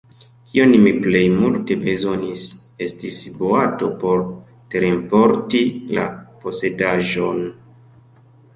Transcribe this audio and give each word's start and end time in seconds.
Kion 0.51 0.71
mi 0.85 0.91
plej 1.01 1.19
multe 1.33 1.77
bezonis, 1.83 2.45
estis 2.87 3.19
boato 3.43 3.91
por 4.05 4.25
terenporti 4.75 5.63
la 6.01 6.09
posedaĵon. 6.43 7.49